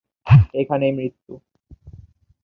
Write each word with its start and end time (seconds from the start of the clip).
এখানেই 0.53 0.91
মৃত্যু। 0.91 1.33